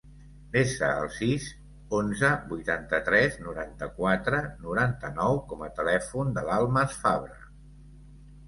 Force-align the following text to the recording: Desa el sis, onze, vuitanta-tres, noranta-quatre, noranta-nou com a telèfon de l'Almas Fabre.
Desa 0.53 0.87
el 1.01 1.09
sis, 1.17 1.43
onze, 1.97 2.31
vuitanta-tres, 2.53 3.37
noranta-quatre, 3.49 4.41
noranta-nou 4.65 5.41
com 5.53 5.63
a 5.67 5.71
telèfon 5.83 6.37
de 6.39 6.47
l'Almas 6.49 6.97
Fabre. 7.05 7.39